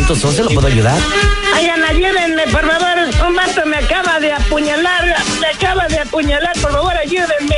911, 0.00 0.42
¿lo 0.42 0.50
puedo 0.50 0.66
ayudar? 0.66 0.98
Oigan, 1.56 1.84
ayúdenme, 1.84 2.42
por 2.48 2.68
favor. 2.68 3.28
Un 3.28 3.36
vato 3.36 3.64
me 3.64 3.76
acaba 3.76 4.18
de 4.18 4.32
apuñalar. 4.32 5.04
Me 5.40 5.46
acaba 5.46 5.86
de 5.86 6.00
apuñalar. 6.00 6.52
Por 6.60 6.72
favor, 6.72 6.96
ayúdenme. 6.96 7.56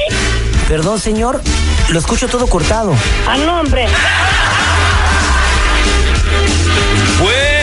Perdón, 0.69 1.01
señor. 1.01 1.41
Lo 1.89 1.99
escucho 1.99 2.29
todo 2.29 2.47
cortado. 2.47 2.95
A 3.27 3.39
nombre. 3.39 3.87
Buenos 7.19 7.56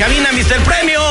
cabina. 0.00 0.30
Mr. 0.32 0.58
Premio. 0.64 1.09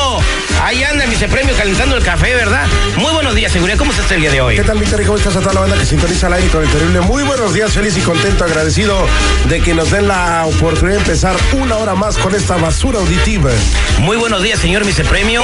Ahí 0.70 0.84
anda 0.84 1.04
Mr. 1.04 1.26
Premio 1.28 1.52
calentando 1.56 1.96
el 1.96 2.04
café, 2.04 2.32
¿verdad? 2.32 2.64
Muy 2.96 3.12
buenos 3.12 3.34
días, 3.34 3.50
seguridad. 3.50 3.76
¿Cómo 3.76 3.90
está 3.90 4.14
el 4.14 4.20
día 4.20 4.30
de 4.30 4.40
hoy? 4.40 4.54
¿Qué 4.54 4.62
tal, 4.62 4.78
mi 4.78 4.86
Terry? 4.86 5.04
¿Cómo 5.04 5.18
estás 5.18 5.34
a 5.34 5.40
toda 5.40 5.52
la 5.54 5.60
banda 5.62 5.76
que 5.76 5.84
sintoniza 5.84 6.28
al 6.28 6.34
aire 6.34 6.46
con 6.46 6.62
el 6.62 6.68
terrible? 6.70 7.00
Muy 7.00 7.24
buenos 7.24 7.52
días, 7.52 7.72
feliz 7.72 7.96
y 7.96 8.00
contento, 8.02 8.44
agradecido 8.44 9.04
de 9.48 9.60
que 9.62 9.74
nos 9.74 9.90
den 9.90 10.06
la 10.06 10.44
oportunidad 10.46 10.98
de 10.98 11.02
empezar 11.02 11.34
una 11.54 11.76
hora 11.76 11.96
más 11.96 12.16
con 12.18 12.36
esta 12.36 12.54
basura 12.56 13.00
auditiva. 13.00 13.50
Muy 13.98 14.16
buenos 14.16 14.44
días, 14.44 14.60
señor 14.60 14.84
Mr. 14.84 15.06
Premio. 15.06 15.42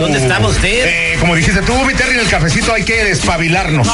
¿Dónde 0.00 0.18
estaba 0.18 0.48
usted? 0.48 0.86
Eh, 0.86 1.16
como 1.20 1.34
dijiste 1.36 1.60
tú, 1.60 1.74
mi 1.84 1.92
Terry, 1.92 2.14
en 2.14 2.20
el 2.20 2.28
cafecito 2.28 2.72
hay 2.72 2.86
que 2.86 3.04
despabilarnos. 3.04 3.86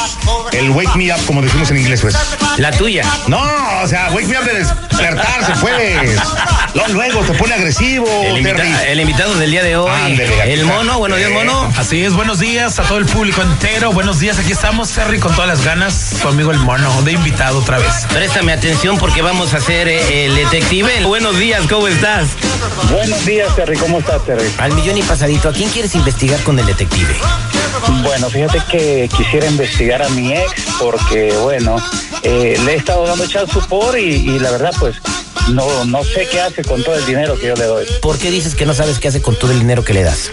El 0.52 0.70
wake 0.70 0.94
me 0.94 1.12
up, 1.12 1.18
como 1.26 1.42
decimos 1.42 1.68
en 1.72 1.78
inglés, 1.78 2.02
pues. 2.02 2.14
La 2.58 2.70
tuya. 2.70 3.02
No, 3.26 3.42
o 3.82 3.88
sea, 3.88 4.10
wake 4.12 4.28
me 4.28 4.38
up 4.38 4.44
de 4.44 4.54
despertarse, 4.60 5.54
pues. 5.60 6.20
Luego, 6.74 6.92
luego 6.92 7.20
te 7.22 7.32
pone 7.32 7.54
agresivo, 7.54 8.06
El, 8.24 8.36
invita- 8.38 8.56
Terry. 8.56 8.72
el 8.88 9.00
invitado 9.00 9.34
del 9.36 9.50
día 9.50 9.62
de 9.64 9.76
hoy. 9.78 9.90
Ándele, 9.90 10.42
aquí 10.42 10.52
el. 10.52 10.67
Mono, 10.69 10.98
buenos 10.98 11.19
días, 11.19 11.30
mono. 11.30 11.72
Así 11.77 12.05
es, 12.05 12.14
buenos 12.14 12.38
días 12.38 12.78
a 12.78 12.83
todo 12.83 12.98
el 12.98 13.06
público 13.06 13.42
entero. 13.42 13.92
Buenos 13.92 14.20
días, 14.20 14.38
aquí 14.38 14.52
estamos, 14.52 14.91
Terry, 14.91 15.19
con 15.19 15.34
todas 15.34 15.48
las 15.48 15.64
ganas. 15.64 16.16
Tu 16.20 16.28
amigo 16.28 16.50
el 16.50 16.58
mono, 16.58 17.02
de 17.02 17.12
invitado 17.12 17.58
otra 17.58 17.78
vez. 17.78 18.06
Préstame 18.12 18.52
atención 18.52 18.98
porque 18.98 19.22
vamos 19.22 19.55
a 19.55 19.56
hacer 19.56 19.88
eh, 19.88 20.27
el 20.27 20.34
detective. 20.34 21.04
Buenos 21.04 21.38
días, 21.38 21.66
¿cómo 21.69 21.88
estás? 21.88 22.28
Buenos 22.91 23.25
días, 23.25 23.54
Terry. 23.56 23.76
¿Cómo 23.78 23.98
estás, 23.98 24.25
Terry? 24.25 24.48
Al 24.59 24.72
millón 24.75 24.98
y 24.98 25.03
pasadito, 25.03 25.48
¿a 25.48 25.53
quién 25.53 25.70
quieres 25.70 25.94
investigar 25.94 26.42
con 26.42 26.59
el 26.59 26.66
detective? 26.66 27.15
Bueno, 28.03 28.28
fíjate 28.28 28.62
que 28.71 29.09
quisiera 29.16 29.47
investigar 29.47 30.03
a 30.03 30.09
mi 30.10 30.32
ex 30.32 30.53
porque, 30.78 31.32
bueno, 31.42 31.76
eh, 32.22 32.59
le 32.65 32.72
he 32.75 32.76
estado 32.76 33.06
dando 33.06 33.26
support 33.26 33.98
y, 33.98 34.31
y 34.31 34.38
la 34.38 34.50
verdad, 34.50 34.72
pues, 34.78 34.97
no, 35.50 35.84
no 35.84 36.04
sé 36.04 36.26
qué 36.31 36.41
hace 36.41 36.62
con 36.62 36.82
todo 36.82 36.94
el 36.97 37.06
dinero 37.06 37.38
que 37.38 37.48
yo 37.48 37.54
le 37.54 37.64
doy. 37.64 37.86
¿Por 38.03 38.19
qué 38.19 38.31
dices 38.31 38.54
que 38.54 38.66
no 38.66 38.75
sabes 38.75 38.98
qué 38.98 39.09
hace 39.09 39.22
con 39.22 39.36
todo 39.36 39.53
el 39.53 39.59
dinero 39.59 39.84
que 39.84 39.94
le 39.94 40.03
das? 40.03 40.31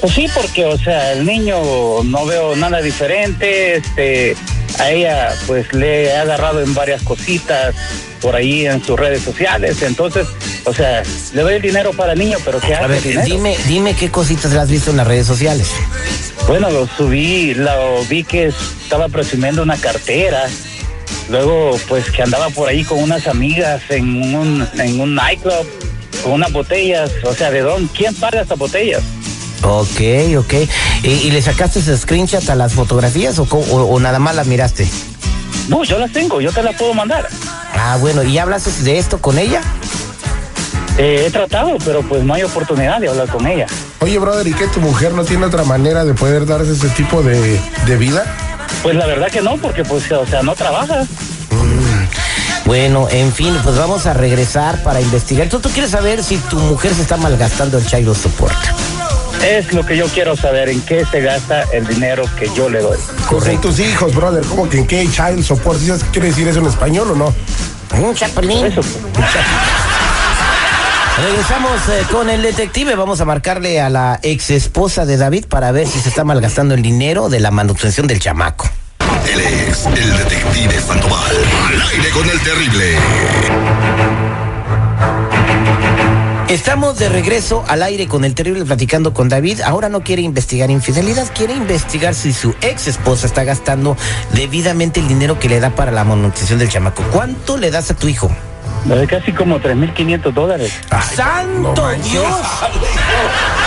Pues 0.00 0.14
sí, 0.14 0.26
porque, 0.34 0.64
o 0.64 0.76
sea, 0.78 1.12
el 1.12 1.24
niño 1.24 1.56
no 2.04 2.26
veo 2.26 2.56
nada 2.56 2.80
diferente, 2.80 3.76
este, 3.76 4.36
a 4.80 4.90
ella, 4.90 5.32
pues, 5.46 5.72
le 5.72 6.06
he 6.06 6.16
agarrado 6.16 6.60
en 6.60 6.74
varias 6.74 7.02
cositas 7.02 7.74
por 8.20 8.34
ahí 8.34 8.66
en 8.66 8.84
sus 8.84 8.98
redes 8.98 9.22
sociales, 9.22 9.80
entonces, 9.82 10.26
o 10.64 10.72
sea, 10.74 11.02
le 11.34 11.42
doy 11.42 11.54
el 11.54 11.62
dinero 11.62 11.92
para 11.92 12.14
el 12.14 12.18
niño, 12.18 12.38
pero 12.44 12.60
¿qué 12.60 12.74
hace 12.74 12.84
A 12.84 12.86
ver, 12.88 12.96
el 12.98 13.02
dinero? 13.02 13.24
dime, 13.26 13.56
dime 13.66 13.94
qué 13.94 14.10
cositas 14.10 14.52
le 14.52 14.58
has 14.58 14.68
visto 14.70 14.90
en 14.90 14.96
las 14.96 15.06
redes 15.06 15.26
sociales. 15.26 15.68
Bueno, 16.48 16.70
lo 16.70 16.88
subí, 16.88 17.54
lo 17.54 18.04
vi 18.08 18.24
que 18.24 18.46
estaba 18.46 19.08
presumiendo 19.08 19.62
una 19.62 19.76
cartera. 19.76 20.48
Luego, 21.30 21.78
pues 21.88 22.10
que 22.10 22.22
andaba 22.22 22.50
por 22.50 22.68
ahí 22.68 22.84
con 22.84 23.02
unas 23.02 23.26
amigas 23.26 23.82
en 23.88 24.22
un, 24.34 24.66
en 24.78 25.00
un 25.00 25.14
nightclub 25.14 25.66
con 26.22 26.32
unas 26.32 26.52
botellas. 26.52 27.10
O 27.24 27.34
sea, 27.34 27.50
¿de 27.50 27.60
dónde? 27.60 27.88
¿Quién 27.96 28.14
paga 28.14 28.42
estas 28.42 28.58
botellas? 28.58 29.02
Ok, 29.62 30.00
ok. 30.38 30.54
¿Y, 31.04 31.08
y 31.08 31.30
le 31.30 31.40
sacaste 31.40 31.78
ese 31.78 31.96
screenshot 31.96 32.48
a 32.50 32.54
las 32.54 32.72
fotografías 32.74 33.38
o, 33.38 33.44
co- 33.46 33.58
o- 33.70 33.84
o 33.94 34.00
nada 34.00 34.18
más 34.18 34.34
las 34.34 34.46
miraste? 34.46 34.88
No, 35.68 35.84
yo 35.84 35.98
las 35.98 36.12
tengo, 36.12 36.40
yo 36.40 36.50
te 36.52 36.62
las 36.62 36.74
puedo 36.74 36.92
mandar. 36.94 37.28
Ah, 37.74 37.96
bueno, 38.00 38.22
¿y 38.24 38.36
hablaste 38.38 38.70
de 38.82 38.98
esto 38.98 39.18
con 39.18 39.38
ella? 39.38 39.60
Eh, 40.98 41.24
he 41.26 41.30
tratado, 41.30 41.78
pero 41.84 42.02
pues 42.02 42.22
no 42.24 42.34
hay 42.34 42.42
oportunidad 42.42 43.00
de 43.00 43.08
hablar 43.08 43.28
con 43.28 43.46
ella. 43.46 43.66
Oye, 44.00 44.18
brother, 44.18 44.46
¿y 44.46 44.52
qué 44.52 44.66
tu 44.66 44.80
mujer 44.80 45.12
no 45.14 45.24
tiene 45.24 45.46
otra 45.46 45.62
manera 45.64 46.04
de 46.04 46.12
poder 46.12 46.44
darse 46.44 46.72
ese 46.72 46.88
tipo 46.90 47.22
de, 47.22 47.58
de 47.86 47.96
vida? 47.96 48.24
Pues 48.82 48.96
la 48.96 49.06
verdad 49.06 49.30
que 49.30 49.40
no, 49.40 49.56
porque 49.58 49.84
pues, 49.84 50.10
o 50.10 50.26
sea, 50.26 50.42
no 50.42 50.54
trabaja. 50.54 51.06
Bueno, 52.64 53.08
en 53.10 53.32
fin, 53.32 53.54
pues 53.62 53.76
vamos 53.76 54.06
a 54.06 54.14
regresar 54.14 54.82
para 54.82 55.00
investigar. 55.00 55.48
¿Tú, 55.48 55.60
tú 55.60 55.68
quieres 55.70 55.90
saber 55.90 56.22
si 56.22 56.36
tu 56.38 56.58
mujer 56.58 56.94
se 56.94 57.02
está 57.02 57.16
malgastando 57.16 57.78
el 57.78 57.86
child 57.86 58.14
support? 58.14 58.54
Es 59.44 59.72
lo 59.72 59.84
que 59.84 59.96
yo 59.96 60.06
quiero 60.06 60.36
saber, 60.36 60.68
en 60.68 60.80
qué 60.82 61.04
se 61.04 61.20
gasta 61.20 61.62
el 61.72 61.86
dinero 61.86 62.24
que 62.38 62.48
yo 62.54 62.68
le 62.68 62.80
doy. 62.80 62.98
Pues 63.28 63.46
en 63.46 63.60
tus 63.60 63.80
hijos, 63.80 64.14
brother, 64.14 64.44
¿cómo 64.46 64.68
que 64.68 64.78
en 64.78 64.86
qué 64.86 65.08
child 65.10 65.42
support? 65.42 65.78
¿Sí 65.80 65.86
sabes 65.86 66.04
qué 66.04 66.10
quiere 66.10 66.28
decir 66.28 66.46
eso 66.48 66.60
en 66.60 66.66
español 66.66 67.10
o 67.10 67.14
no? 67.16 67.34
Un 68.00 68.14
chapulín. 68.14 68.66
Eso. 68.66 68.82
Regresamos 71.18 71.88
eh, 71.88 72.06
con 72.10 72.30
el 72.30 72.42
detective. 72.42 72.94
Vamos 72.94 73.20
a 73.20 73.24
marcarle 73.24 73.80
a 73.80 73.90
la 73.90 74.18
ex 74.22 74.50
esposa 74.50 75.04
de 75.04 75.16
David 75.16 75.46
para 75.46 75.70
ver 75.70 75.86
si 75.86 76.00
se 76.00 76.08
está 76.08 76.24
malgastando 76.24 76.74
el 76.74 76.82
dinero 76.82 77.28
de 77.28 77.40
la 77.40 77.50
manutención 77.50 78.06
del 78.06 78.18
chamaco. 78.18 78.68
Él 79.30 79.40
es 79.40 79.86
el 79.86 80.16
detective 80.16 80.80
Sandoval. 80.80 81.36
Al 81.66 81.82
aire 81.82 82.10
con 82.10 82.28
el 82.28 82.40
terrible. 82.40 82.96
Estamos 86.48 86.98
de 86.98 87.08
regreso 87.08 87.64
al 87.68 87.82
aire 87.82 88.08
con 88.08 88.24
el 88.24 88.34
terrible 88.34 88.64
platicando 88.64 89.14
con 89.14 89.28
David. 89.28 89.60
Ahora 89.60 89.88
no 89.88 90.02
quiere 90.02 90.22
investigar 90.22 90.70
infidelidad, 90.70 91.26
quiere 91.34 91.54
investigar 91.54 92.14
si 92.14 92.32
su 92.32 92.54
ex 92.60 92.88
esposa 92.88 93.26
está 93.26 93.44
gastando 93.44 93.96
debidamente 94.34 95.00
el 95.00 95.08
dinero 95.08 95.38
que 95.38 95.48
le 95.48 95.60
da 95.60 95.70
para 95.70 95.92
la 95.92 96.04
manutención 96.04 96.58
del 96.58 96.68
chamaco. 96.68 97.02
¿Cuánto 97.12 97.56
le 97.56 97.70
das 97.70 97.90
a 97.90 97.94
tu 97.94 98.08
hijo? 98.08 98.30
Doy 98.84 99.06
casi 99.06 99.32
como 99.32 99.60
3.500 99.60 100.32
dólares. 100.32 100.72
¡Santo 101.14 101.74
no. 101.74 102.02
Dios! 102.02 102.26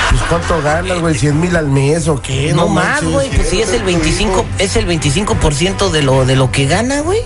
Pues 0.09 0.21
¿cuánto 0.29 0.61
ganas, 0.61 0.99
güey? 0.99 1.15
¿100 1.15 1.33
mil 1.33 1.55
al 1.55 1.67
mes 1.67 2.07
o 2.07 2.21
qué? 2.21 2.53
No 2.53 2.67
más, 2.67 3.01
manches. 3.01 3.11
güey, 3.11 3.29
pues 3.29 3.49
si 3.49 3.61
es 3.61 3.71
el 3.73 3.83
25, 3.83 4.45
es 4.59 4.75
el 4.75 4.87
25% 4.87 5.89
de 5.89 6.01
lo 6.01 6.25
de 6.25 6.35
lo 6.35 6.51
que 6.51 6.65
gana, 6.65 7.01
güey. 7.01 7.19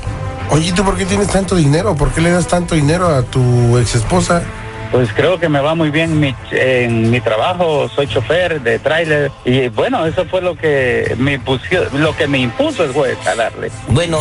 Oye, 0.52 0.72
¿tú 0.72 0.84
por 0.84 0.98
qué 0.98 1.06
tienes 1.06 1.28
tanto 1.28 1.56
dinero? 1.56 1.96
¿Por 1.96 2.10
qué 2.12 2.22
le 2.22 2.32
das 2.32 2.48
tanto 2.48 2.76
dinero 2.76 3.08
a 3.08 3.22
tu 3.22 3.78
ex 3.78 3.96
esposa? 3.96 4.42
Pues 4.92 5.10
creo 5.14 5.40
que 5.40 5.50
me 5.50 5.60
va 5.62 5.76
muy 5.76 5.92
bien 5.92 6.20
mi- 6.20 6.36
en 6.52 7.12
mi 7.12 7.22
trabajo, 7.22 7.88
soy 7.90 8.08
chofer 8.08 8.60
de 8.62 8.80
tráiler 8.80 9.32
y 9.46 9.68
bueno, 9.68 10.04
eso 10.08 10.26
fue 10.26 10.42
lo 10.42 10.56
que 10.56 11.16
me 11.20 11.34
impuso, 11.34 11.64
lo 11.94 12.16
que 12.16 12.26
me 12.28 12.40
impuso 12.40 12.84
el 12.84 12.92
juez 12.94 13.16
a 13.28 13.36
darle. 13.36 13.70
Bueno, 13.90 14.20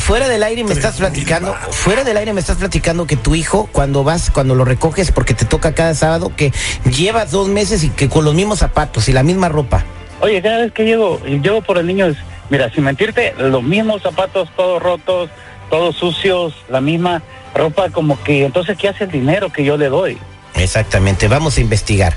fuera 0.00 0.28
del 0.28 0.42
aire 0.42 0.64
me 0.64 0.72
estás 0.72 0.96
platicando, 0.96 1.54
fuera 1.70 2.02
del 2.02 2.16
aire 2.16 2.32
me 2.32 2.40
estás 2.40 2.56
platicando 2.56 3.06
que 3.06 3.16
tu 3.16 3.36
hijo 3.36 3.68
cuando 3.70 4.02
vas, 4.02 4.30
cuando 4.30 4.56
lo 4.56 4.64
recoges 4.64 5.12
porque 5.12 5.32
te 5.32 5.44
toca 5.44 5.74
cada 5.74 5.94
sábado, 5.94 6.32
que 6.36 6.52
lleva 6.90 7.24
dos 7.24 7.46
meses 7.48 7.84
y 7.84 7.90
que 7.90 8.08
con 8.08 8.24
los 8.24 8.34
mismos 8.34 8.58
zapatos 8.58 9.08
y 9.08 9.12
la 9.12 9.22
misma 9.22 9.48
ropa. 9.48 9.84
Oye, 10.20 10.42
cada 10.42 10.58
vez 10.58 10.72
que 10.72 10.84
llego, 10.84 11.20
y 11.24 11.38
llego 11.38 11.62
por 11.62 11.78
el 11.78 11.86
niño, 11.86 12.06
es, 12.06 12.16
mira, 12.50 12.68
sin 12.70 12.82
mentirte, 12.82 13.32
los 13.38 13.62
mismos 13.62 14.02
zapatos 14.02 14.48
todos 14.56 14.82
rotos, 14.82 15.30
todos 15.70 15.96
sucios, 15.96 16.54
la 16.68 16.80
misma 16.80 17.22
ropa, 17.54 17.90
como 17.90 18.22
que 18.22 18.44
entonces, 18.44 18.76
¿qué 18.78 18.88
hace 18.88 19.04
el 19.04 19.10
dinero 19.10 19.52
que 19.52 19.64
yo 19.64 19.76
le 19.76 19.88
doy? 19.88 20.18
Exactamente, 20.54 21.26
vamos 21.28 21.56
a 21.58 21.60
investigar. 21.60 22.16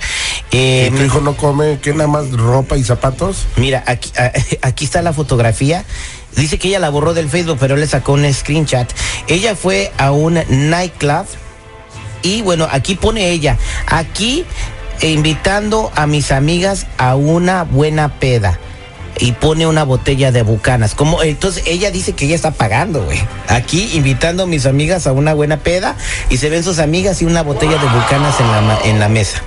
Eh, 0.52 0.92
¿Tu 0.96 1.04
hijo 1.04 1.22
no 1.22 1.36
come 1.36 1.80
que 1.82 1.92
nada 1.94 2.08
más 2.08 2.32
ropa 2.32 2.78
y 2.78 2.84
zapatos? 2.84 3.48
Mira, 3.56 3.84
aquí, 3.88 4.12
a- 4.18 4.32
aquí 4.68 4.86
está 4.86 5.02
la 5.02 5.12
fotografía. 5.14 5.84
Dice 6.36 6.60
que 6.60 6.68
ella 6.68 6.80
la 6.80 6.90
borró 6.90 7.14
del 7.16 7.30
Facebook, 7.30 7.58
pero 7.60 7.76
le 7.78 7.88
sacó 7.88 8.14
un 8.14 8.32
screenshot. 8.32 8.88
Ella 9.28 9.56
fue 9.56 9.92
a 9.98 10.12
un 10.12 10.40
nightclub 10.50 11.26
y 12.22 12.42
bueno, 12.44 12.68
aquí 12.72 12.94
pone 12.96 13.30
ella, 13.32 13.58
aquí 13.88 14.46
eh, 15.02 15.10
invitando 15.12 15.92
a 15.96 16.06
mis 16.06 16.32
amigas 16.32 16.86
a 17.00 17.16
una 17.16 17.64
buena 17.64 18.20
peda. 18.20 18.60
Y 19.20 19.32
pone 19.34 19.68
una 19.68 19.84
botella 19.84 20.32
de 20.32 20.42
bucanas. 20.44 20.96
Como, 20.96 21.22
entonces 21.24 21.64
ella 21.68 21.92
dice 21.92 22.14
que 22.14 22.26
ella 22.26 22.36
está 22.36 22.52
pagando, 22.52 23.04
güey. 23.04 23.20
Aquí 23.48 23.90
invitando 23.94 24.44
a 24.44 24.46
mis 24.48 24.66
amigas 24.66 25.08
a 25.08 25.12
una 25.12 25.34
buena 25.34 25.58
peda 25.58 25.96
y 26.30 26.38
se 26.38 26.50
ven 26.50 26.64
sus 26.64 26.80
amigas 26.80 27.22
y 27.22 27.26
una 27.26 27.44
botella 27.44 27.74
de 27.78 27.88
bucanas 27.88 28.40
en 28.40 28.48
la, 28.48 28.80
en 28.86 29.00
la 29.00 29.10
mesa. 29.10 29.42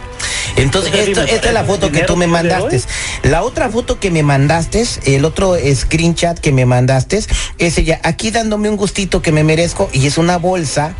Entonces, 0.57 0.93
esto- 0.95 1.23
esta 1.23 1.49
es 1.49 1.55
la 1.55 1.65
foto 1.65 1.91
que 1.93 2.01
tú 2.03 2.17
me 2.17 2.27
mandaste. 2.27 2.77
La 3.23 3.43
otra 3.43 3.71
foto 3.71 3.99
que 4.01 4.11
me 4.11 4.23
mandaste, 4.23 4.85
el 5.07 5.25
otro 5.25 5.57
screenshot 5.75 6.39
que 6.39 6.53
me 6.53 6.67
mandaste, 6.67 7.23
es 7.59 7.79
ella 7.79 8.01
aquí 8.03 8.31
dándome 8.31 8.69
un 8.69 8.77
gustito 8.77 9.23
que 9.23 9.33
me 9.33 9.45
merezco 9.45 9.89
y 9.93 10.07
es 10.07 10.19
una 10.19 10.37
bolsa 10.39 10.95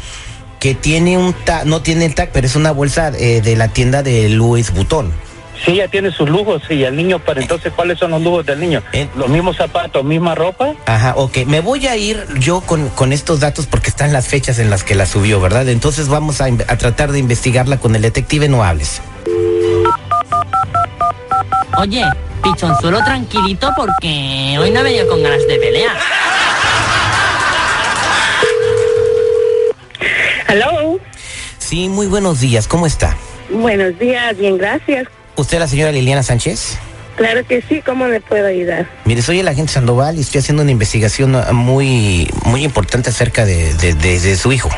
que 0.61 0.75
tiene 0.75 1.17
un 1.19 1.33
tag, 1.33 1.67
no 1.67 1.83
tiene 1.83 2.05
el 2.05 2.15
tag, 2.15 2.31
pero 2.33 2.47
es 2.47 2.55
una 2.55 2.71
bolsa 2.71 3.13
eh, 3.19 3.41
de 3.43 3.57
la 3.57 3.69
tienda 3.69 4.03
de 4.03 4.29
Louis 4.29 4.71
Vuitton. 4.73 5.13
Sí, 5.65 5.73
ella 5.73 5.89
tiene 5.89 6.11
sus 6.11 6.29
lujos 6.29 6.63
y 6.71 6.85
el 6.85 6.97
niño, 6.97 7.21
pero 7.25 7.41
entonces, 7.41 7.73
¿cuáles 7.75 7.99
son 7.99 8.13
los 8.13 8.23
lujos 8.23 8.47
del 8.47 8.61
niño? 8.61 8.83
Los 9.15 9.29
mismos 9.29 9.57
zapatos, 9.57 10.03
misma 10.05 10.35
ropa. 10.35 10.75
Ajá, 10.87 11.15
ok. 11.17 11.39
Me 11.47 11.61
voy 11.61 11.87
a 11.87 11.97
ir 11.97 12.27
yo 12.39 12.63
con, 12.63 12.89
con 12.91 13.13
estos 13.13 13.41
datos 13.41 13.67
porque 13.67 13.91
están 13.91 14.13
las 14.13 14.29
fechas 14.29 14.59
en 14.59 14.71
las 14.71 14.85
que 14.85 14.95
la 14.95 15.05
subió, 15.05 15.41
¿verdad? 15.41 15.69
Entonces 15.69 16.09
vamos 16.09 16.41
a, 16.41 16.47
a 16.47 16.77
tratar 16.79 17.13
de 17.13 17.19
investigarla 17.19 17.77
con 17.79 17.95
el 17.95 18.03
detective, 18.03 18.49
no 18.49 18.65
hables. 18.65 19.03
Oye, 21.79 22.05
pichonzuelo 22.43 23.05
tranquilito 23.05 23.71
porque 23.77 24.57
hoy 24.59 24.71
no 24.71 24.81
he 24.81 24.83
venido 24.83 25.09
con 25.09 25.23
ganas 25.23 25.47
de 25.47 25.59
pelear. 25.59 25.97
Hello. 30.49 30.99
Sí, 31.59 31.89
muy 31.89 32.07
buenos 32.07 32.41
días. 32.41 32.67
¿Cómo 32.67 32.87
está? 32.87 33.17
Buenos 33.51 33.99
días, 33.99 34.37
bien, 34.37 34.59
gracias. 34.59 35.07
¿Usted 35.41 35.55
es 35.57 35.61
la 35.61 35.69
señora 35.69 35.93
Liliana 35.93 36.23
Sánchez? 36.23 36.79
Claro 37.17 37.45
que 37.47 37.63
sí, 37.63 37.83
¿cómo 37.85 38.07
le 38.07 38.21
puedo 38.21 38.47
ayudar? 38.47 38.89
Mire, 39.05 39.21
soy 39.23 39.41
el 39.41 39.49
agente 39.49 39.73
Sandoval 39.73 40.17
y 40.17 40.21
estoy 40.21 40.41
haciendo 40.41 40.63
una 40.63 40.71
investigación 40.73 41.35
ah, 41.35 41.53
muy, 41.53 42.31
muy 42.45 42.65
importante 42.65 43.11
acerca 43.11 43.45
de, 43.45 43.75
de- 43.75 43.95
de- 43.95 44.21
de 44.21 44.37
su 44.37 44.53
hijo, 44.53 44.71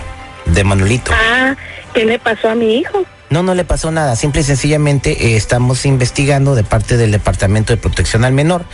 de 0.46 0.64
Manuelito. 0.64 1.12
Ah, 1.14 1.54
¿qué 1.94 2.04
le 2.04 2.18
pasó 2.18 2.48
a 2.48 2.54
mi 2.54 2.76
hijo? 2.78 3.04
No, 3.30 3.42
no 3.42 3.54
le 3.54 3.64
pasó 3.64 3.90
nada. 3.90 4.16
Simple 4.16 4.40
y 4.40 4.44
sencillamente 4.44 5.28
eh, 5.28 5.36
estamos 5.36 5.84
investigando 5.86 6.54
de 6.54 6.64
parte 6.64 6.96
del 6.96 7.12
Departamento 7.12 7.72
de 7.72 7.76
Protección 7.76 8.24
al 8.24 8.32
Menor 8.32 8.64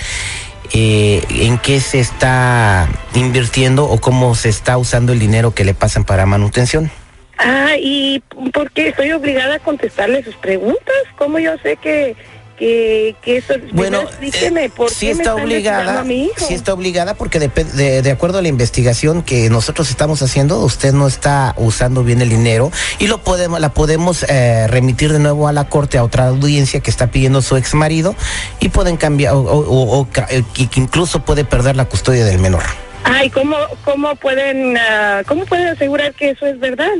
eh, 0.73 1.23
en 1.31 1.59
qué 1.59 1.81
se 1.81 2.01
está 2.01 2.89
invirtiendo 3.15 3.85
o 3.85 4.01
cómo 4.01 4.35
se 4.35 4.49
está 4.49 4.79
usando 4.79 5.13
el 5.13 5.19
dinero 5.19 5.53
que 5.55 5.65
le 5.65 5.75
pasan 5.75 6.05
para 6.05 6.27
manutención. 6.27 6.91
Ah, 7.39 7.75
¿y 7.79 8.21
por 8.53 8.71
qué 8.73 8.89
estoy 8.89 9.13
obligada 9.13 9.57
a 9.57 9.59
contestarle 9.61 10.25
sus 10.25 10.35
preguntas? 10.37 10.95
¿Cómo 11.17 11.39
yo 11.39 11.53
sé 11.63 11.77
que, 11.77 12.17
que, 12.59 13.15
que 13.23 13.37
eso... 13.37 13.55
Bueno, 13.73 14.01
explíqueme, 14.01 14.69
¿por 14.71 14.91
sí 14.91 15.07
qué 15.07 15.15
me 15.15 15.23
está 15.23 15.31
investigando 15.41 15.45
obligada, 15.45 16.01
a 16.01 16.05
mi 16.05 16.25
hijo? 16.25 16.35
sí 16.47 16.55
está 16.55 16.73
obligada 16.75 17.15
porque 17.15 17.39
de, 17.39 18.03
de 18.03 18.11
acuerdo 18.11 18.39
a 18.39 18.43
la 18.43 18.49
investigación 18.49 19.23
que 19.23 19.49
nosotros 19.51 19.89
estamos 19.89 20.21
haciendo, 20.21 20.59
usted 20.65 20.93
no 20.93 21.07
está 21.07 21.55
usando 21.57 22.03
bien 22.03 22.21
el 22.23 22.29
dinero 22.29 22.73
y 22.99 23.07
lo 23.07 23.19
podemos, 23.23 23.61
la 23.61 23.69
podemos 23.69 24.25
eh, 24.29 24.67
remitir 24.67 25.13
de 25.13 25.21
nuevo 25.21 25.47
a 25.47 25.53
la 25.53 25.69
corte 25.69 25.97
a 25.97 26.03
otra 26.03 26.27
audiencia 26.27 26.81
que 26.81 26.91
está 26.91 27.07
pidiendo 27.13 27.41
su 27.41 27.57
ex 27.57 27.73
marido 27.75 28.17
y 28.59 28.71
pueden 28.71 28.97
cambiar 28.97 29.35
o, 29.35 29.39
o- 29.43 30.09
eh, 30.31 30.43
que 30.55 30.81
incluso 30.81 31.25
puede 31.25 31.45
perder 31.45 31.77
la 31.77 31.85
custodia 31.85 32.25
del 32.25 32.41
menor. 32.41 32.65
Ay, 33.05 33.31
¿cómo, 33.31 33.57
cómo 33.85 34.17
pueden, 34.17 34.77
ah, 34.77 35.23
cómo 35.27 35.47
pueden 35.47 35.69
asegurar 35.69 36.13
que 36.15 36.31
eso 36.31 36.47
es 36.47 36.59
verdad? 36.59 36.91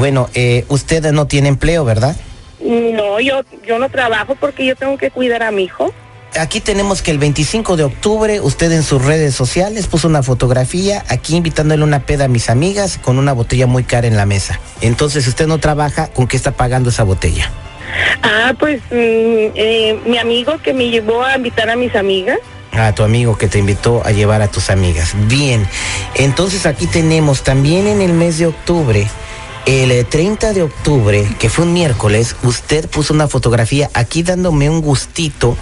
Bueno, 0.00 0.30
eh, 0.32 0.64
usted 0.68 1.12
no 1.12 1.26
tiene 1.26 1.48
empleo, 1.50 1.84
¿verdad? 1.84 2.16
No, 2.58 3.20
yo, 3.20 3.42
yo 3.66 3.78
no 3.78 3.90
trabajo 3.90 4.34
porque 4.34 4.64
yo 4.64 4.74
tengo 4.74 4.96
que 4.96 5.10
cuidar 5.10 5.42
a 5.42 5.50
mi 5.50 5.64
hijo. 5.64 5.92
Aquí 6.38 6.62
tenemos 6.62 7.02
que 7.02 7.10
el 7.10 7.18
25 7.18 7.76
de 7.76 7.84
octubre 7.84 8.40
usted 8.40 8.72
en 8.72 8.82
sus 8.82 9.04
redes 9.04 9.34
sociales 9.34 9.88
puso 9.88 10.08
una 10.08 10.22
fotografía 10.22 11.04
aquí 11.08 11.36
invitándole 11.36 11.84
una 11.84 12.06
peda 12.06 12.24
a 12.24 12.28
mis 12.28 12.48
amigas 12.48 12.96
con 12.96 13.18
una 13.18 13.34
botella 13.34 13.66
muy 13.66 13.84
cara 13.84 14.06
en 14.06 14.16
la 14.16 14.24
mesa. 14.24 14.58
Entonces, 14.80 15.24
si 15.24 15.28
usted 15.28 15.46
no 15.46 15.58
trabaja, 15.58 16.06
¿con 16.06 16.26
qué 16.26 16.38
está 16.38 16.52
pagando 16.52 16.88
esa 16.88 17.02
botella? 17.02 17.50
Ah, 18.22 18.54
pues 18.58 18.80
mm, 18.90 19.52
eh, 19.54 20.00
mi 20.06 20.16
amigo 20.16 20.56
que 20.62 20.72
me 20.72 20.88
llevó 20.88 21.22
a 21.22 21.36
invitar 21.36 21.68
a 21.68 21.76
mis 21.76 21.94
amigas. 21.94 22.38
A 22.72 22.94
tu 22.94 23.02
amigo 23.02 23.36
que 23.36 23.48
te 23.48 23.58
invitó 23.58 24.00
a 24.06 24.12
llevar 24.12 24.40
a 24.40 24.48
tus 24.48 24.70
amigas. 24.70 25.12
Bien, 25.28 25.66
entonces 26.14 26.64
aquí 26.64 26.86
tenemos 26.86 27.42
también 27.42 27.86
en 27.86 28.00
el 28.00 28.14
mes 28.14 28.38
de 28.38 28.46
octubre, 28.46 29.06
el 29.70 29.92
eh, 29.92 30.02
30 30.02 30.52
de 30.52 30.62
octubre, 30.64 31.28
que 31.38 31.48
fue 31.48 31.64
un 31.64 31.72
miércoles, 31.72 32.34
usted 32.42 32.88
puso 32.88 33.14
una 33.14 33.28
fotografía 33.28 33.88
aquí 33.94 34.24
dándome 34.24 34.68
un 34.68 34.80
gustito 34.80 35.56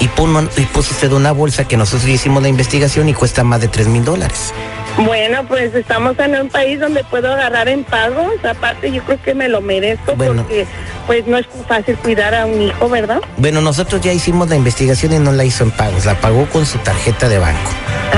y, 0.00 0.08
puso, 0.08 0.48
y 0.58 0.62
puso 0.66 0.92
usted 0.92 1.10
una 1.12 1.32
bolsa 1.32 1.66
que 1.66 1.78
nosotros 1.78 2.06
hicimos 2.10 2.42
la 2.42 2.50
investigación 2.50 3.08
y 3.08 3.14
cuesta 3.14 3.42
más 3.42 3.62
de 3.62 3.68
3 3.68 3.88
mil 3.88 4.04
dólares. 4.04 4.52
Bueno, 4.98 5.44
pues 5.48 5.74
estamos 5.74 6.18
en 6.18 6.36
un 6.36 6.48
país 6.50 6.78
donde 6.78 7.02
puedo 7.04 7.32
agarrar 7.32 7.68
en 7.68 7.84
pagos. 7.84 8.32
Aparte, 8.44 8.92
yo 8.92 9.02
creo 9.02 9.20
que 9.22 9.34
me 9.34 9.48
lo 9.48 9.60
merezco 9.60 10.14
Bueno. 10.14 10.42
porque 10.42 10.66
pues 11.06 11.26
no 11.26 11.38
es 11.38 11.46
fácil 11.66 11.96
cuidar 11.96 12.34
a 12.34 12.46
un 12.46 12.60
hijo, 12.60 12.88
¿verdad? 12.88 13.20
Bueno, 13.38 13.60
nosotros 13.62 14.00
ya 14.02 14.12
hicimos 14.12 14.48
la 14.50 14.56
investigación 14.56 15.14
y 15.14 15.18
no 15.18 15.32
la 15.32 15.44
hizo 15.44 15.64
en 15.64 15.70
pagos, 15.70 16.04
la 16.04 16.20
pagó 16.20 16.46
con 16.50 16.64
su 16.66 16.78
tarjeta 16.78 17.28
de 17.28 17.38
banco, 17.38 17.70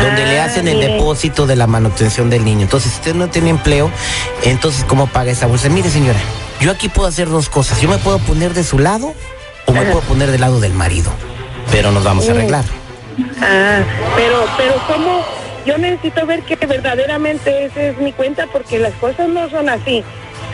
donde 0.02 0.24
le 0.26 0.40
hacen 0.40 0.68
el 0.68 0.76
mire. 0.76 0.94
depósito 0.94 1.46
de 1.46 1.56
la 1.56 1.66
manutención 1.66 2.30
del 2.30 2.44
niño. 2.44 2.62
Entonces, 2.62 2.92
si 2.92 2.98
usted 2.98 3.14
no 3.14 3.28
tiene 3.28 3.50
empleo, 3.50 3.90
entonces, 4.44 4.84
¿cómo 4.84 5.06
paga 5.06 5.30
esa 5.32 5.46
bolsa? 5.46 5.68
Mire, 5.68 5.90
señora, 5.90 6.18
yo 6.60 6.70
aquí 6.70 6.88
puedo 6.88 7.08
hacer 7.08 7.28
dos 7.28 7.48
cosas. 7.48 7.80
Yo 7.80 7.88
me 7.88 7.98
puedo 7.98 8.18
poner 8.18 8.54
de 8.54 8.64
su 8.64 8.78
lado 8.78 9.14
o 9.66 9.72
me 9.72 9.82
puedo 9.82 10.00
poner 10.02 10.30
del 10.30 10.40
lado 10.40 10.60
del 10.60 10.72
marido, 10.72 11.10
pero 11.70 11.90
nos 11.92 12.04
vamos 12.04 12.28
a 12.28 12.32
Mm. 12.32 12.36
arreglar. 12.36 12.64
Ah, 13.40 13.80
pero, 14.16 14.44
pero 14.56 14.74
¿cómo? 14.86 15.22
Yo 15.66 15.78
necesito 15.78 16.24
ver 16.26 16.42
que 16.42 16.54
verdaderamente 16.54 17.64
esa 17.64 17.82
es 17.82 17.98
mi 17.98 18.12
cuenta 18.12 18.46
porque 18.52 18.78
las 18.78 18.92
cosas 18.94 19.28
no 19.28 19.48
son 19.50 19.68
así. 19.68 20.04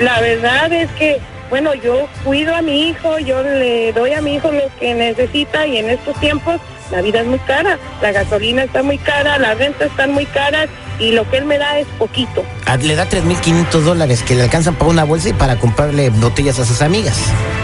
La 0.01 0.21
verdad 0.21 0.73
es 0.73 0.91
que, 0.93 1.21
bueno, 1.51 1.75
yo 1.75 2.09
cuido 2.25 2.55
a 2.55 2.63
mi 2.63 2.89
hijo, 2.89 3.19
yo 3.19 3.43
le 3.43 3.93
doy 3.93 4.15
a 4.15 4.23
mi 4.23 4.37
hijo 4.37 4.51
lo 4.51 4.63
que 4.81 4.95
necesita 4.95 5.67
y 5.67 5.77
en 5.77 5.91
estos 5.91 6.19
tiempos 6.19 6.61
la 6.93 7.01
vida 7.03 7.21
es 7.21 7.27
muy 7.27 7.39
cara, 7.41 7.79
la 8.01 8.13
gasolina 8.13 8.63
está 8.65 8.83
muy 8.83 8.99
cara, 8.99 9.39
las 9.39 9.59
rentas 9.59 9.91
están 9.91 10.13
muy 10.13 10.27
caras 10.27 10.69
y 11.01 11.11
lo 11.13 11.29
que 11.29 11.39
él 11.39 11.47
me 11.47 11.59
da 11.59 11.79
es 11.79 11.87
poquito. 11.99 12.45
Ah, 12.67 12.77
Le 12.77 12.95
da 12.95 13.09
3.500 13.09 13.81
dólares 13.81 14.23
que 14.23 14.35
le 14.37 14.43
alcanzan 14.43 14.75
para 14.77 14.91
una 14.91 15.05
bolsa 15.05 15.31
y 15.31 15.33
para 15.33 15.57
comprarle 15.57 16.11
botellas 16.11 16.59
a 16.61 16.65
sus 16.65 16.81
amigas. 16.83 17.19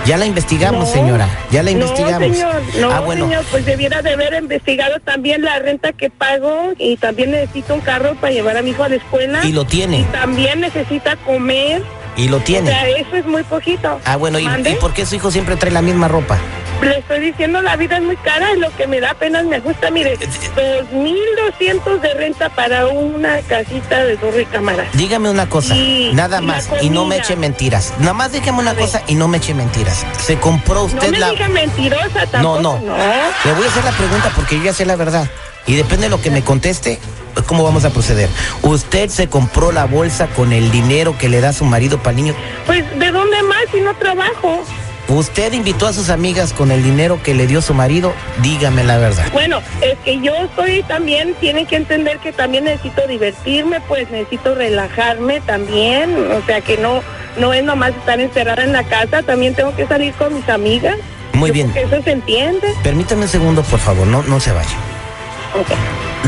Ya 0.06 0.16
la 0.16 0.26
investigamos, 0.26 0.88
No, 0.88 0.92
señora. 0.94 1.28
Ya 1.50 1.62
la 1.62 1.70
investigamos. 1.70 2.28
No, 2.28 2.34
señor, 2.34 2.62
no, 2.80 2.90
ah, 2.90 3.00
bueno. 3.00 3.26
señor, 3.26 3.44
pues 3.50 3.64
debiera 3.66 4.00
de 4.02 4.14
haber 4.14 4.34
investigado 4.42 4.98
también 5.00 5.42
la 5.42 5.58
renta 5.58 5.92
que 5.92 6.08
pago 6.10 6.72
y 6.78 6.96
también 6.96 7.30
necesito 7.30 7.74
un 7.74 7.80
carro 7.80 8.14
para 8.14 8.32
llevar 8.32 8.56
a 8.56 8.62
mi 8.62 8.70
hijo 8.70 8.82
a 8.82 8.88
la 8.88 8.96
escuela. 8.96 9.40
Y 9.44 9.52
lo 9.52 9.64
tiene. 9.66 10.00
Y 10.00 10.04
también 10.04 10.60
necesita 10.60 11.16
comer. 11.16 11.82
Y 12.16 12.28
lo 12.28 12.38
O 12.38 12.40
tiene. 12.40 12.70
sea, 12.70 12.88
eso 12.88 13.14
es 13.16 13.26
muy 13.26 13.42
poquito. 13.44 14.00
Ah, 14.04 14.16
bueno, 14.16 14.38
¿y, 14.38 14.44
¿Mande? 14.44 14.70
¿y 14.70 14.74
por 14.76 14.92
qué 14.94 15.04
su 15.06 15.14
hijo 15.14 15.30
siempre 15.30 15.54
trae 15.56 15.70
la 15.70 15.82
misma 15.82 16.08
ropa? 16.08 16.38
Le 16.82 16.98
estoy 16.98 17.18
diciendo, 17.20 17.60
la 17.60 17.74
vida 17.76 17.96
es 17.96 18.02
muy 18.04 18.16
cara 18.18 18.52
y 18.54 18.58
lo 18.60 18.74
que 18.76 18.86
me 18.86 19.00
da 19.00 19.10
apenas 19.10 19.44
me 19.44 19.56
ajusta, 19.56 19.90
mire, 19.90 20.12
Eh, 20.14 20.18
dos 20.56 20.92
mil 20.92 21.18
doscientos 21.36 22.00
de 22.00 22.14
renta 22.14 22.48
para 22.50 22.86
una 22.86 23.38
casita 23.40 24.04
de 24.04 24.16
dos 24.16 24.32
recámaras. 24.34 24.86
Dígame 24.92 25.28
una 25.30 25.48
cosa, 25.48 25.74
Y- 25.74 26.10
nada 26.14 26.40
más, 26.40 26.68
y 26.80 26.90
no 26.90 27.04
me 27.04 27.16
eche 27.16 27.34
mentiras. 27.36 27.92
Nada 27.98 28.12
más 28.14 28.32
dígame 28.32 28.60
una 28.60 28.74
cosa 28.74 29.02
y 29.08 29.16
no 29.16 29.26
me 29.28 29.38
eche 29.38 29.54
mentiras. 29.54 30.06
¿Se 30.24 30.38
compró 30.38 30.80
No 30.80 30.84
usted 30.84 31.10
me 31.10 31.18
la...? 31.18 31.30
diga 31.30 31.48
mentirosa 31.48 32.26
tampoco. 32.30 32.60
no, 32.62 32.78
no. 32.80 32.96
Le 33.44 33.52
voy 33.54 33.64
a 33.64 33.68
hacer 33.70 33.84
la 33.84 33.92
pregunta 33.92 34.30
porque 34.36 34.56
yo 34.58 34.64
ya 34.64 34.72
sé 34.72 34.86
la 34.86 34.96
verdad. 34.96 35.28
Y 35.66 35.74
depende 35.74 36.04
de 36.04 36.10
lo 36.10 36.22
que 36.22 36.30
me 36.30 36.42
conteste, 36.42 36.98
¿cómo 37.46 37.62
vamos 37.64 37.84
a 37.84 37.90
proceder? 37.90 38.28
¿Usted 38.62 39.10
se 39.10 39.28
compró 39.28 39.70
la 39.72 39.84
bolsa 39.84 40.28
con 40.28 40.52
el 40.52 40.70
dinero 40.70 41.18
que 41.18 41.28
le 41.28 41.40
da 41.40 41.52
su 41.52 41.64
marido 41.64 41.98
para 41.98 42.10
el 42.10 42.16
niño? 42.24 42.34
Pues, 42.66 42.84
¿de 42.98 43.10
dónde 43.10 43.42
más 43.42 43.58
si 43.72 43.80
no 43.80 43.94
trabajo? 43.96 44.62
¿Usted 45.08 45.54
invitó 45.54 45.86
a 45.86 45.92
sus 45.94 46.10
amigas 46.10 46.52
con 46.52 46.70
el 46.70 46.82
dinero 46.82 47.20
que 47.22 47.34
le 47.34 47.46
dio 47.46 47.62
su 47.62 47.72
marido? 47.72 48.12
Dígame 48.42 48.84
la 48.84 48.98
verdad. 48.98 49.24
Bueno, 49.32 49.62
es 49.80 49.96
que 50.04 50.20
yo 50.20 50.34
estoy 50.34 50.82
también, 50.82 51.34
tienen 51.40 51.66
que 51.66 51.76
entender 51.76 52.18
que 52.18 52.32
también 52.32 52.64
necesito 52.64 53.06
divertirme, 53.06 53.80
pues 53.80 54.10
necesito 54.10 54.54
relajarme 54.54 55.40
también, 55.40 56.14
o 56.32 56.44
sea 56.44 56.60
que 56.60 56.76
no 56.76 57.02
no 57.38 57.52
es 57.52 57.62
nomás 57.64 57.90
estar 57.90 58.20
encerrada 58.20 58.64
en 58.64 58.72
la 58.72 58.84
casa, 58.84 59.22
también 59.22 59.54
tengo 59.54 59.74
que 59.74 59.86
salir 59.86 60.12
con 60.14 60.34
mis 60.34 60.48
amigas. 60.48 60.96
Muy 61.32 61.50
Yo 61.50 61.54
bien. 61.54 61.72
que 61.72 61.82
eso 61.82 62.02
se 62.02 62.10
entiende. 62.10 62.74
Permítame 62.82 63.22
un 63.22 63.28
segundo, 63.28 63.62
por 63.62 63.78
favor, 63.78 64.06
no, 64.06 64.22
no 64.24 64.40
se 64.40 64.52
vaya. 64.52 64.76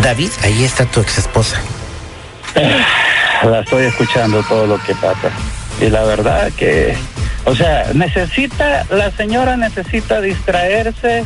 David, 0.02 0.30
ahí 0.42 0.64
está 0.64 0.86
tu 0.86 1.00
ex 1.00 1.18
esposa. 1.18 1.60
La 3.42 3.60
estoy 3.60 3.84
escuchando 3.84 4.42
todo 4.44 4.66
lo 4.66 4.82
que 4.82 4.94
pasa. 4.94 5.30
Y 5.80 5.88
la 5.88 6.04
verdad 6.04 6.50
que, 6.56 6.96
o 7.44 7.54
sea, 7.54 7.90
necesita, 7.94 8.86
la 8.90 9.10
señora 9.12 9.56
necesita 9.56 10.20
distraerse 10.20 11.24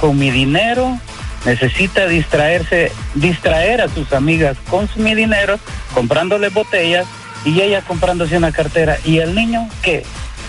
con 0.00 0.18
mi 0.18 0.30
dinero, 0.30 0.98
necesita 1.44 2.06
distraerse, 2.06 2.90
distraer 3.14 3.80
a 3.82 3.88
sus 3.88 4.12
amigas 4.12 4.56
con 4.68 4.88
su- 4.88 5.00
mi 5.00 5.14
dinero, 5.14 5.58
comprándole 5.94 6.48
botellas 6.48 7.06
y 7.44 7.60
ella 7.60 7.82
comprándose 7.82 8.36
una 8.36 8.52
cartera. 8.52 8.98
¿Y 9.04 9.18
el 9.18 9.34
niño 9.34 9.68
qué? 9.82 10.04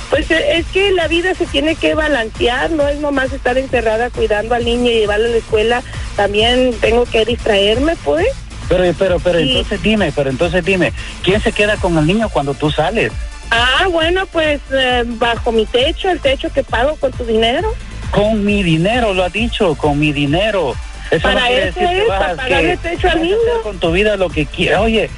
Pues 0.09 0.29
eh, 0.31 0.57
es 0.57 0.65
que 0.67 0.91
la 0.91 1.07
vida 1.07 1.33
se 1.35 1.45
tiene 1.45 1.75
que 1.75 1.93
balancear, 1.95 2.71
no 2.71 2.87
es 2.87 2.99
nomás 2.99 3.31
estar 3.31 3.57
encerrada 3.57 4.09
cuidando 4.09 4.55
al 4.55 4.65
niño 4.65 4.89
y 4.91 4.95
llevarlo 4.95 5.27
a 5.27 5.29
la 5.29 5.37
escuela. 5.37 5.83
también 6.17 6.73
tengo 6.81 7.05
que 7.05 7.23
distraerme, 7.25 7.95
pues. 8.03 8.27
Pero, 8.67 8.83
pero, 8.99 9.19
pero 9.19 9.39
Sí. 9.39 9.49
entonces 9.49 9.81
dime, 9.81 10.11
pero 10.13 10.29
entonces 10.29 10.63
dime, 10.63 10.91
¿quién 11.23 11.41
se 11.41 11.51
queda 11.53 11.77
con 11.77 11.97
el 11.97 12.05
niño 12.05 12.27
cuando 12.29 12.53
tú 12.53 12.69
sales? 12.69 13.11
Ah, 13.51 13.87
bueno, 13.91 14.25
pues 14.27 14.61
eh, 14.71 15.03
bajo 15.05 15.51
mi 15.51 15.65
techo, 15.65 16.09
el 16.09 16.19
techo 16.19 16.49
que 16.51 16.63
pago 16.63 16.95
con 16.95 17.11
tu 17.11 17.25
dinero. 17.25 17.73
Con 18.11 18.43
mi 18.45 18.63
dinero, 18.63 19.13
lo 19.13 19.23
ha 19.23 19.29
dicho, 19.29 19.75
con 19.75 19.99
mi 19.99 20.11
dinero. 20.13 20.73
Eso 21.11 21.23
Para 21.23 21.41
no 21.41 21.47
quiere 21.47 21.67
eso 21.67 21.79
decir 21.79 21.95
que 21.95 22.01
es, 22.03 22.07
vas 22.07 22.19
para 22.19 22.35
pagarle 22.35 22.77
techo 22.77 23.09
al 23.09 23.21
niño. 23.21 23.35
hacer 23.35 23.61
con 23.63 23.79
tu 23.79 23.91
vida 23.91 24.15
lo 24.15 24.29
que 24.29 24.45
quieras. 24.45 24.79
Oye, 24.81 25.09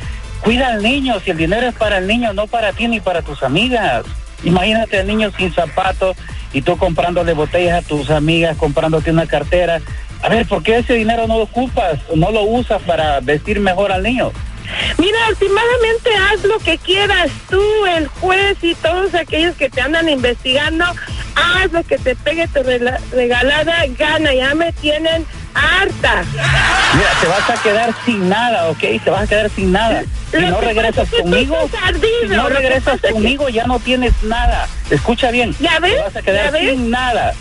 cuida 0.41 0.69
al 0.69 0.81
niño, 0.81 1.19
si 1.19 1.29
el 1.31 1.37
dinero 1.37 1.67
es 1.67 1.75
para 1.75 1.99
el 1.99 2.07
niño, 2.07 2.33
no 2.33 2.47
para 2.47 2.73
ti 2.73 2.87
ni 2.87 2.99
para 2.99 3.21
tus 3.21 3.43
amigas. 3.43 4.03
Imagínate 4.43 4.99
al 4.99 5.07
niño 5.07 5.31
sin 5.37 5.53
zapatos 5.53 6.17
y 6.51 6.61
tú 6.63 6.77
comprándole 6.77 7.33
botellas 7.33 7.83
a 7.83 7.87
tus 7.87 8.09
amigas, 8.09 8.57
comprándote 8.57 9.11
una 9.11 9.27
cartera. 9.27 9.79
A 10.23 10.29
ver, 10.29 10.47
¿por 10.47 10.63
qué 10.63 10.77
ese 10.77 10.93
dinero 10.95 11.27
no 11.27 11.37
lo 11.37 11.43
ocupas, 11.43 11.99
no 12.15 12.31
lo 12.31 12.43
usas 12.43 12.81
para 12.81 13.19
vestir 13.19 13.59
mejor 13.59 13.91
al 13.91 14.01
niño? 14.03 14.31
Mira, 14.97 15.17
últimamente 15.29 16.09
haz 16.15 16.43
lo 16.43 16.59
que 16.59 16.77
quieras 16.77 17.31
tú, 17.49 17.63
el 17.85 18.07
juez 18.07 18.57
y 18.61 18.75
todos 18.75 19.13
aquellos 19.15 19.55
que 19.55 19.69
te 19.69 19.81
andan 19.81 20.09
investigando, 20.09 20.85
haz 21.35 21.71
lo 21.71 21.83
que 21.83 21.97
te 21.97 22.15
pegue 22.15 22.47
tu 22.47 22.61
regalada 22.63 23.85
gana, 23.97 24.33
ya 24.33 24.55
me 24.55 24.71
tienen 24.73 25.25
harta. 25.53 26.23
Mira, 26.95 27.09
te 27.21 27.27
vas 27.27 27.49
a 27.49 27.61
quedar 27.61 27.93
sin 28.05 28.29
nada, 28.29 28.69
¿ok? 28.69 28.79
Te 29.03 29.09
vas 29.09 29.23
a 29.23 29.27
quedar 29.27 29.49
sin 29.49 29.71
nada. 29.71 30.03
Si 30.31 30.37
no 30.37 30.61
regresas 30.61 31.09
conmigo, 31.09 31.69
ardido, 31.83 32.09
si 32.21 32.27
no 32.27 32.49
regresas 32.49 33.01
conmigo, 33.01 33.49
ya 33.49 33.65
no 33.65 33.79
tienes 33.79 34.13
nada. 34.23 34.67
Escucha 34.89 35.31
bien. 35.31 35.55
¿Ya 35.59 35.79
ves? 35.79 35.95
Te 35.95 36.01
vas 36.01 36.15
a 36.15 36.21
quedar 36.21 36.59
sin 36.59 36.89
nada. 36.89 37.33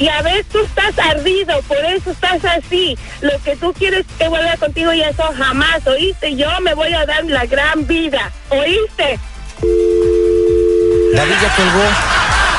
Y 0.00 0.08
a 0.08 0.22
veces 0.22 0.46
tú 0.50 0.58
estás 0.64 0.98
ardido, 0.98 1.60
por 1.68 1.76
eso 1.84 2.10
estás 2.10 2.42
así. 2.44 2.96
Lo 3.20 3.38
que 3.44 3.54
tú 3.56 3.72
quieres 3.74 4.06
que 4.18 4.28
vuelva 4.28 4.56
contigo 4.56 4.92
y 4.94 5.02
eso 5.02 5.22
jamás, 5.36 5.86
¿oíste? 5.86 6.34
Yo 6.36 6.48
me 6.62 6.72
voy 6.74 6.92
a 6.94 7.04
dar 7.06 7.22
la 7.26 7.44
gran 7.46 7.86
vida, 7.86 8.32
¿oíste? 8.48 9.18
David 11.14 11.34
ya 11.42 11.54
colgó. 11.54 11.84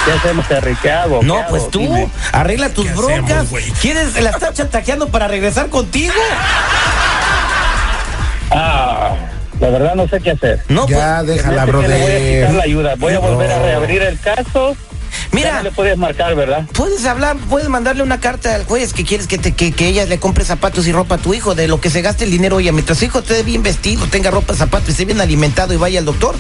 ¿Qué 0.05 0.11
hacemos, 0.13 0.47
Terry? 0.47 0.75
¿Qué 0.81 0.91
hago? 0.91 1.19
¿Qué 1.21 1.25
No, 1.25 1.37
hago? 1.37 1.49
pues 1.49 1.69
tú, 1.71 1.79
Dime. 1.79 2.07
arregla 2.31 2.69
tus 2.69 2.85
¿Qué 2.87 2.93
broncas. 2.93 3.23
hacemos, 3.23 3.49
güey? 3.49 3.63
¿Quieres, 3.81 4.21
la 4.21 4.29
estás 4.31 4.53
chantajeando 4.53 5.09
para 5.09 5.27
regresar 5.27 5.69
contigo? 5.69 6.13
Ah, 8.51 9.15
la 9.59 9.69
verdad 9.69 9.95
no 9.95 10.07
sé 10.07 10.19
qué 10.19 10.31
hacer. 10.31 10.61
No, 10.67 10.87
Ya, 10.87 11.21
pues, 11.25 11.37
déjala, 11.37 11.65
le 11.65 11.71
voy 11.71 11.81
a 11.81 11.85
quitar 11.85 11.95
la 11.95 12.05
brother. 12.49 12.61
ayuda. 12.63 12.95
Voy 12.97 13.13
a 13.13 13.19
volver 13.19 13.51
a 13.51 13.59
reabrir 13.63 14.01
el 14.03 14.19
caso. 14.19 14.75
Mira, 15.41 15.57
no 15.57 15.63
le 15.63 15.71
puedes 15.71 15.97
marcar, 15.97 16.35
¿verdad? 16.35 16.65
puedes 16.73 17.05
hablar, 17.05 17.37
puedes 17.49 17.69
mandarle 17.69 18.03
una 18.03 18.19
carta 18.19 18.55
al 18.55 18.65
juez 18.65 18.93
que 18.93 19.03
quieres 19.03 19.27
que, 19.27 19.37
te, 19.37 19.53
que, 19.53 19.71
que 19.71 19.87
ella 19.87 20.05
le 20.05 20.19
compre 20.19 20.45
zapatos 20.45 20.87
y 20.87 20.91
ropa 20.91 21.15
a 21.15 21.17
tu 21.17 21.33
hijo, 21.33 21.55
de 21.55 21.67
lo 21.67 21.81
que 21.81 21.89
se 21.89 22.01
gaste 22.01 22.25
el 22.25 22.31
dinero 22.31 22.59
ella. 22.59 22.71
Mientras 22.71 22.99
su 22.99 23.05
hijo 23.05 23.19
esté 23.19 23.43
bien 23.43 23.63
vestido, 23.63 24.05
tenga 24.07 24.31
ropa, 24.31 24.53
zapatos 24.53 24.89
esté 24.89 25.05
bien 25.05 25.21
alimentado 25.21 25.73
y 25.73 25.77
vaya 25.77 25.99
al 25.99 26.05
doctor, 26.05 26.35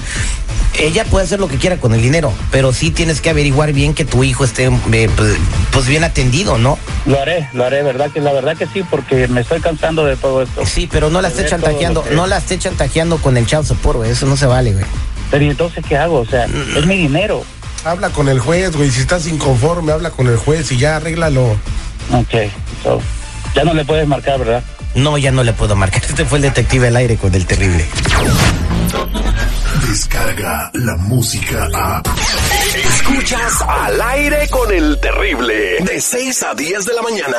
ella 0.79 1.03
puede 1.05 1.25
hacer 1.25 1.39
lo 1.39 1.47
que 1.47 1.57
quiera 1.57 1.77
con 1.77 1.93
el 1.93 2.01
dinero, 2.01 2.33
pero 2.51 2.73
sí 2.73 2.91
tienes 2.91 3.21
que 3.21 3.29
averiguar 3.29 3.73
bien 3.73 3.93
que 3.93 4.05
tu 4.05 4.23
hijo 4.23 4.43
esté 4.43 4.65
eh, 4.65 5.09
pues, 5.15 5.37
pues 5.71 5.87
bien 5.87 6.03
atendido, 6.03 6.57
¿no? 6.57 6.77
Lo 7.05 7.19
haré, 7.19 7.49
lo 7.53 7.65
haré, 7.65 7.83
¿verdad? 7.83 8.11
Que 8.11 8.21
la 8.21 8.31
verdad 8.33 8.55
que 8.55 8.67
sí, 8.67 8.83
porque 8.89 9.27
me 9.27 9.41
estoy 9.41 9.59
cansando 9.59 10.05
de 10.05 10.15
todo 10.15 10.41
esto. 10.41 10.65
Sí, 10.65 10.87
pero 10.91 11.09
no 11.09 11.21
la 11.21 11.27
esté 11.27 11.45
chantajeando, 11.45 12.05
no 12.13 12.27
la 12.27 12.37
esté 12.37 12.57
chantajeando 12.57 13.17
con 13.17 13.37
el 13.37 13.47
support, 13.47 13.97
güey, 13.97 14.11
eso 14.11 14.25
no 14.25 14.37
se 14.37 14.45
vale, 14.45 14.73
güey. 14.73 14.85
Pero 15.29 15.45
¿y 15.45 15.49
entonces 15.49 15.83
qué 15.87 15.97
hago? 15.97 16.19
O 16.19 16.25
sea, 16.25 16.45
es 16.45 16.85
mi 16.85 16.97
dinero. 16.97 17.43
Habla 17.83 18.09
con 18.11 18.29
el 18.29 18.39
juez, 18.39 18.75
güey. 18.75 18.91
Si 18.91 19.01
estás 19.01 19.27
inconforme, 19.27 19.91
habla 19.91 20.11
con 20.11 20.27
el 20.27 20.37
juez 20.37 20.71
y 20.71 20.77
ya 20.77 20.97
arréglalo. 20.97 21.43
Ok, 22.13 22.51
so, 22.83 23.01
ya 23.55 23.63
no 23.63 23.73
le 23.73 23.85
puedes 23.85 24.07
marcar, 24.07 24.39
¿verdad? 24.39 24.63
No, 24.95 25.17
ya 25.17 25.31
no 25.31 25.43
le 25.43 25.53
puedo 25.53 25.75
marcar. 25.75 26.01
Este 26.09 26.25
fue 26.25 26.37
el 26.37 26.43
detective 26.43 26.87
al 26.87 26.95
aire 26.95 27.17
con 27.17 27.33
el 27.33 27.45
terrible. 27.45 27.85
Descarga 29.87 30.69
la 30.73 30.95
música 30.97 31.67
a. 31.73 32.03
Escuchas 32.75 33.61
al 33.67 34.01
aire 34.01 34.47
con 34.49 34.71
el 34.71 34.99
terrible. 34.99 35.77
De 35.81 35.99
6 35.99 36.43
a 36.43 36.53
10 36.53 36.85
de 36.85 36.93
la 36.93 37.01
mañana. 37.01 37.37